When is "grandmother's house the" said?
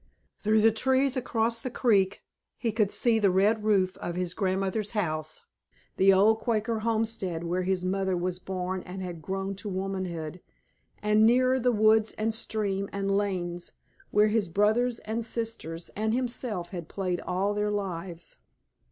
4.33-6.11